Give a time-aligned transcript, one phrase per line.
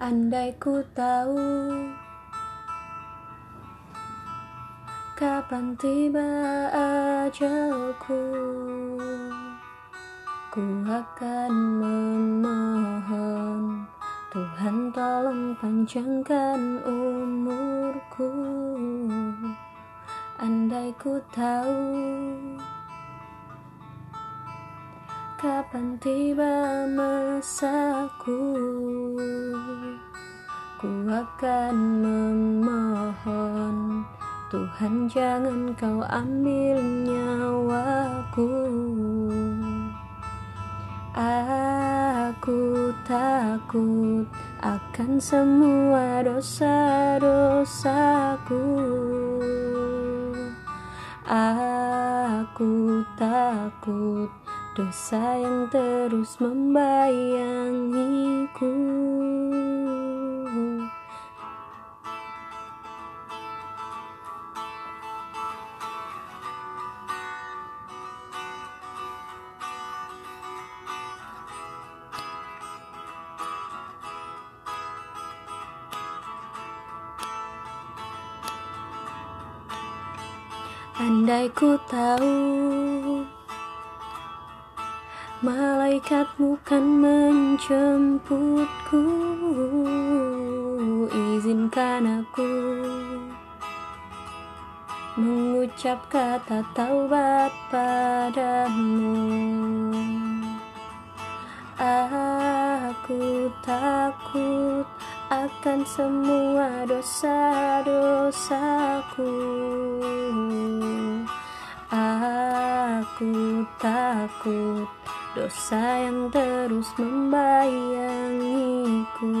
[0.00, 1.36] Andai ku tahu
[5.12, 6.24] Kapan tiba
[6.72, 8.24] ajalku
[10.48, 11.52] Ku akan
[11.84, 13.60] memohon
[14.30, 18.30] Tuhan tolong panjangkan umurku.
[20.38, 22.29] Andai ku tahu
[25.40, 28.44] Kapan tiba masaku?
[30.76, 34.04] Ku akan memohon
[34.52, 36.76] Tuhan jangan kau ambil
[37.08, 38.52] nyawaku.
[41.16, 44.28] Aku takut
[44.60, 48.60] akan semua dosa-dosaku.
[51.24, 54.28] Aku takut
[54.80, 58.72] dosa yang terus membayangiku.
[81.00, 83.39] Andai ku tahu
[85.40, 89.00] Malaikatmu kan menjemputku.
[91.08, 92.44] Izinkan aku
[95.16, 99.16] Mengucap kata taubat padamu.
[101.80, 104.84] Aku takut
[105.32, 109.32] akan semua dosa-dosaku.
[111.88, 112.69] Aku
[113.78, 114.88] takut
[115.36, 119.32] dosa yang terus membayangiku.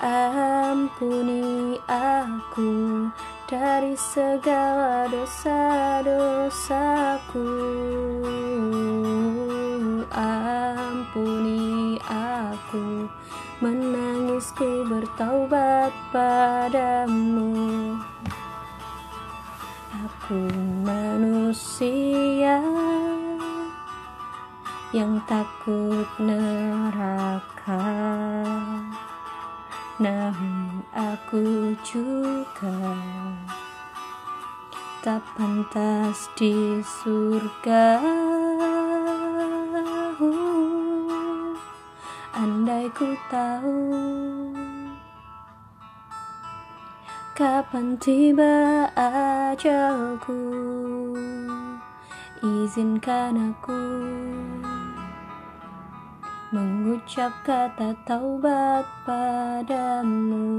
[0.00, 3.08] Ampuni aku
[3.44, 7.48] dari segala dosa-dosaku.
[10.10, 13.06] Ampuni aku
[13.60, 17.92] Menangisku bertaubat padamu
[20.30, 20.46] Aku
[20.86, 22.62] manusia
[24.94, 27.82] yang takut neraka.
[29.98, 32.94] Namun aku juga
[35.02, 37.98] tak pantas di surga.
[42.38, 44.19] Andai ku tahu
[47.40, 50.44] Kapan tiba ajalku?
[52.44, 53.80] Izinkan aku
[56.52, 60.52] Mengucap kata taubat padamu.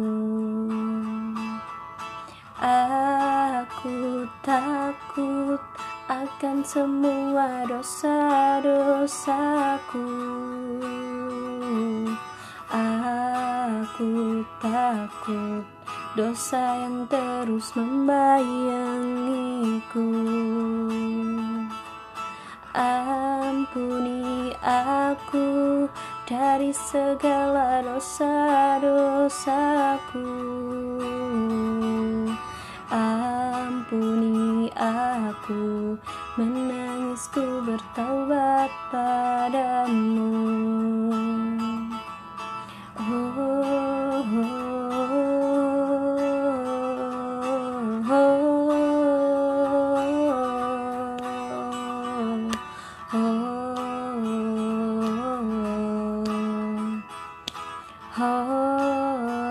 [2.58, 5.62] Aku takut
[6.10, 10.10] akan semua dosa-dosaku.
[12.74, 15.81] Aku takut
[16.16, 20.12] dosa yang terus membayangiku.
[22.76, 25.88] Ampuni aku
[26.24, 30.24] dari segala dosa-dosaku.
[32.92, 35.96] Ampuni aku
[36.40, 40.32] Menangisku bertaubat padamu
[58.18, 59.51] Oh.